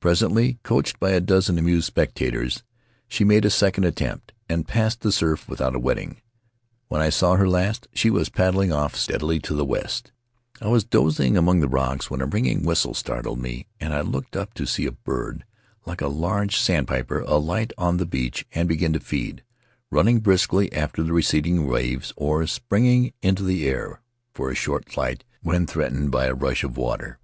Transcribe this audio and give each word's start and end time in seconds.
Presently, 0.00 0.58
coached 0.64 0.98
by 0.98 1.10
a 1.12 1.20
dozen 1.20 1.58
amused 1.60 1.86
spectators, 1.86 2.64
she 3.06 3.22
made 3.22 3.44
a 3.44 3.50
second 3.50 3.84
attempt, 3.84 4.32
and 4.48 4.66
passed 4.66 5.00
the 5.00 5.12
surf 5.12 5.48
without 5.48 5.76
a 5.76 5.78
wetting; 5.78 6.20
when 6.88 7.00
I 7.00 7.08
saw 7.08 7.36
her 7.36 7.48
last 7.48 7.86
she 7.94 8.10
was 8.10 8.28
paddling 8.28 8.72
off 8.72 8.96
steadily 8.96 9.38
to 9.38 9.54
the 9.54 9.64
west. 9.64 10.10
Faery 10.10 10.10
Lands 10.10 10.16
of 10.16 10.18
the 10.18 10.46
South 10.48 10.56
Seas 10.56 10.66
I 10.66 10.72
was 10.72 10.84
dozing 11.22 11.36
among 11.36 11.60
the 11.60 11.68
rocks 11.68 12.10
when 12.10 12.20
a 12.20 12.26
ringing 12.26 12.64
whistle 12.64 12.94
startled 12.94 13.38
me 13.38 13.68
and 13.78 13.94
I 13.94 14.00
looked 14.00 14.34
up 14.34 14.54
to 14.54 14.66
see 14.66 14.86
a 14.86 14.90
bird 14.90 15.44
like 15.84 16.00
a 16.00 16.08
large 16.08 16.56
sandpiper 16.56 17.20
alight 17.20 17.72
on 17.78 17.98
the 17.98 18.06
beach 18.06 18.44
and 18.50 18.68
begin 18.68 18.92
to 18.92 18.98
feed, 18.98 19.44
run 19.92 20.06
ning 20.06 20.18
briskly 20.18 20.72
after 20.72 21.04
the 21.04 21.12
receding 21.12 21.64
waves 21.64 22.12
or 22.16 22.44
springing 22.48 23.12
into 23.22 23.44
the 23.44 23.68
air 23.68 24.00
for 24.34 24.50
a 24.50 24.56
short 24.56 24.90
flight 24.90 25.22
when 25.44 25.64
threatened 25.64 26.10
by 26.10 26.24
a 26.26 26.34
rush 26.34 26.64
of 26.64 26.76
water. 26.76 27.20